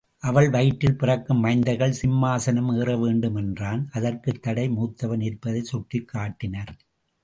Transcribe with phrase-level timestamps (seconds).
[0.19, 6.73] அவள் வயிற்றில் பிறக்கும் மைந்தர்கள் சிம்மாசனம் ஏற வேண்டும் என்றான் அதற்குத்தடை மூத்தவன் இருப்பதைச் சுட்டிக்காட்டினர்.